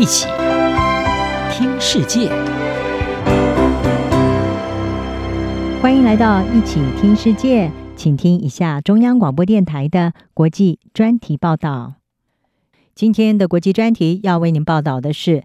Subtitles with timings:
[0.00, 0.26] 一起
[1.52, 2.30] 听世界，
[5.82, 11.96] 欢迎来到一起听世界，请听一下中央广播电台的国际专题报道。
[12.94, 15.44] 今天的国际专题要为您报道的是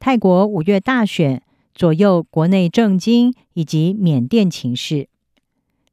[0.00, 1.42] 泰国五月大选
[1.74, 5.10] 左右国内政经以及缅甸情势。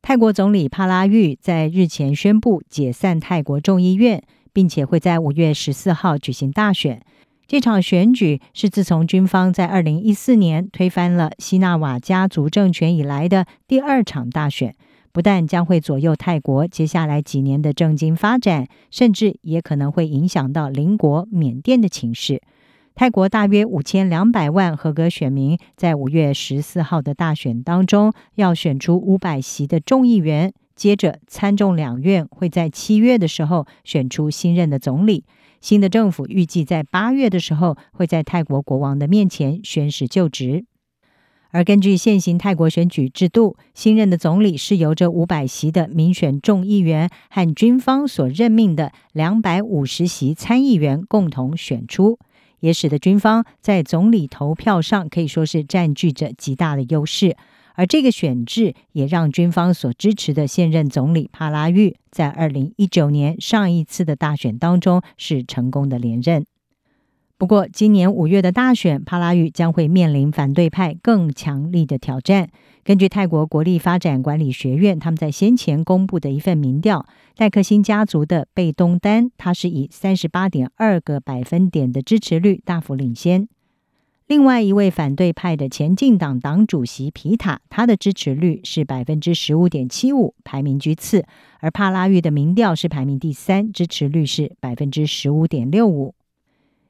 [0.02, 4.24] 泰国总理帕拉育在日前宣布解散泰国众议院，
[4.54, 7.02] 并且会在五月十四号举行大选。
[7.50, 14.76] 这场选举是自从军方在二零一四年推翻了西纳瓦家族政权以来的第二场大选，
[15.12, 22.40] 不但将会左右泰国接下来几年的政经发展，甚至也可能会影响到邻国缅甸的情势。
[22.94, 30.54] 泰国大约五千两百万合格选民在五月十四号的大选当中，要选出五百席的众议员。
[30.76, 35.26] 接着，参众两院会在七月的时候选出新任的总理。
[35.62, 40.66] 新的政府预计在八月的时候会在泰国国王的面前宣誓就职。
[41.52, 52.20] 而根据现行泰国选举制度，新任的总理是由这五百席的民选众议员和军方所任命的两百五十席参议员共同选出。
[52.60, 57.38] 也使得军方在总理投票上可以说是占据着极大的优势，
[57.80, 66.46] 而这个选制也让军方所支持的现任总理帕拉育在二零一九年上一次的大选当中是成功的连任。
[67.38, 72.50] 不过，今年五月的大选，帕拉育将会面临反对派更强力的挑战。
[72.84, 77.06] 根据泰国国立发展管理学院他们在先前公布的一份民调，
[77.38, 83.48] 戴克辛家族的贝东丹，他是以三十八点二个百分点的支持率大幅领先。
[84.30, 91.26] 另外一位反对派的前进党党主席皮塔，他的支持率是百分之十五点七五，排名居次。
[91.62, 96.14] 而帕拉育的民调是排名第三，支持率是百分之十五点六五。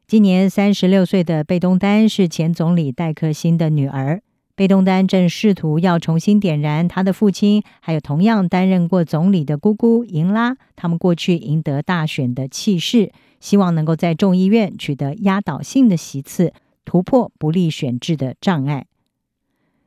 [0.06, 4.22] 今年三十六岁的贝东丹是前总理戴克辛的女儿。
[4.54, 16.52] 贝东丹正试图要重新点燃他的父亲，还有同样担任过总理的姑姑英拉，他们过去赢得大选的气势，希望能够在众议院取得压倒性的席次，
[16.90, 18.88] 突破不利选制的障碍。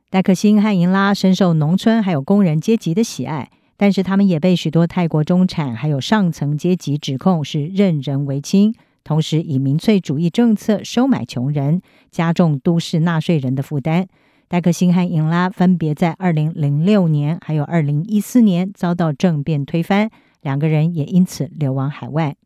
[0.09, 8.73] 戴克辛和英拉深受农村还有工人阶级的喜爱，但是他们也被许多泰国中产还有上层阶级指控是任人唯亲。
[9.03, 14.07] 同时，以民粹主义政策收买穷人，加重都市纳税人的负担。
[14.47, 20.09] 戴克辛和英拉分别在二零零六年还有二零一四年遭到政变推翻，
[20.41, 22.37] 两个人也因此流亡海外。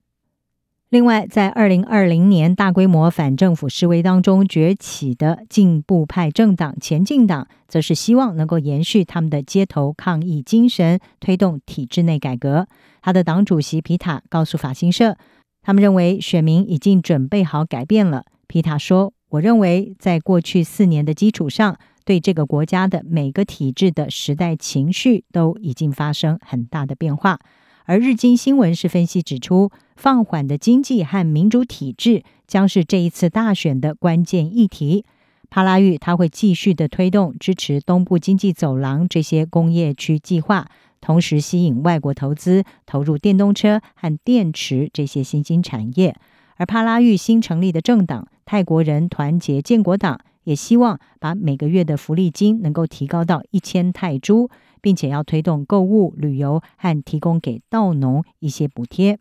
[0.90, 12.68] 另外，在二零二零年大规模反政府示威当中崛起的进步派政党前进党，则是希望能够延续他们的街头抗议精神，推动体制内改革。
[13.02, 15.18] 他的党主席皮塔告诉法新社。
[15.62, 18.24] 他们认为选民已经准备好改变了。
[18.48, 27.40] 皮塔说：“我认为，在过去四年的基础上，对这个国家的每个体制的时代情绪都已经发生很大的变化。”
[27.88, 35.06] 而日经新闻是分析指出，放缓的经济和民主体制将是这一次大选的关键议题。
[35.50, 40.68] 帕拉育他会继续的推动支持东部经济走廊这些工业区计划。
[41.00, 46.14] 同时吸引外国投资投入电动车和电池这些新兴产业，
[46.58, 54.50] 而帕拉育新成立的政党泰国人团结建国党也希望把每个月的福利金能够提高到一千泰铢，
[54.82, 59.20] 并且要推动购物、旅游和提供给稻农一些补贴。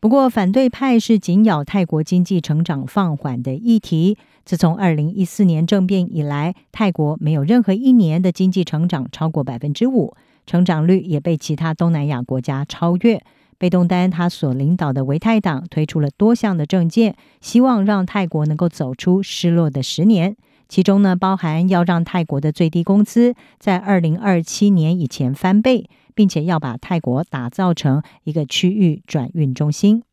[0.00, 4.16] 不过，反对派是紧咬泰国经济成长放缓的议题。
[4.46, 10.14] 自从二零一四年政变以来，泰国没有任何一年的经济成长超过百分之五。
[10.46, 13.22] 成长率也被其他东南亚国家超越。
[13.58, 20.34] 被动丹他所领导的维泰党推出了多项的政见，希望让泰国能够走出失落的十年。
[20.70, 30.04] 其中呢，包含要让泰国的最低工资在二零二七年以前翻倍，并且要把泰国打造成一个区域转运中心。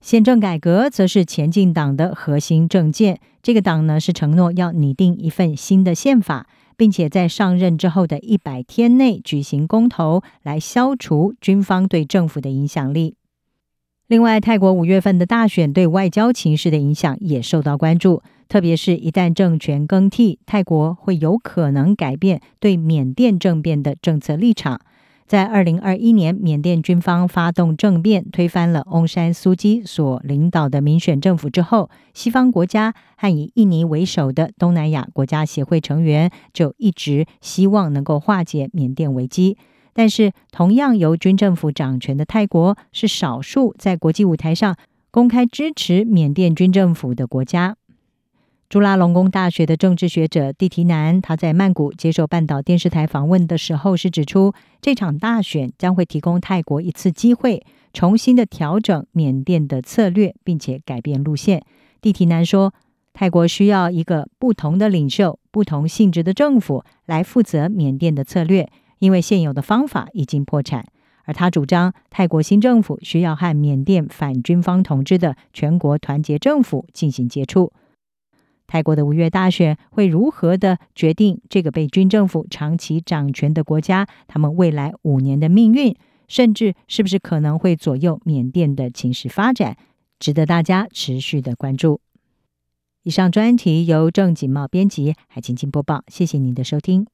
[0.00, 3.20] 宪政改革则是前进党的核心政见。
[3.42, 6.48] 这个党呢，是承诺要拟定一份新的宪法。
[6.80, 13.16] 并且在上任之后的一百天内举行公投，来消除军方对政府的影响力。
[14.10, 24.80] 另外，泰国五月份的大选对外交情势的影响也受到关注，特别是一旦政权更替，泰国会有可能改变对缅甸政变的政策立场。
[25.28, 39.56] 在二零二一年，缅甸军方发动政变，推翻了翁山苏基所领导的民选政府之后，西方国家和以印尼为首的东南亚国家协会成员就一直希望能够化解缅甸危机。
[39.92, 44.76] 但是，同样由军政府掌权的泰国是少数在国际舞台上
[45.10, 47.76] 公开支持缅甸军政府的国家。
[48.68, 61.64] 朱拉隆功大学的政治学者蒂提南，他在曼谷接受半岛电视台访问的时候，是指出这场大选将会提供泰国一次机会，重新的调整缅甸的策略，并且改变路线。
[62.00, 62.72] 蒂提南说，
[63.12, 70.86] 泰国需要一个不同的领袖、不同性质的政府来负责缅甸的策略，因为现有的方法已经破产。
[71.24, 77.72] 而他主张，泰国新政府需要和缅甸反军方统治的全国团结政府进行接触。
[78.66, 85.94] 泰国的五月大选会如何的决定这个被军政府长期掌权的国家，他们未来五年的命运，
[86.28, 89.76] 甚至是不是可能会左右缅甸的情势发展，
[90.18, 92.00] 值得大家持续的关注。
[93.02, 97.06] 以上专题由郑锦茂编辑，海清清播报，谢谢您的收听。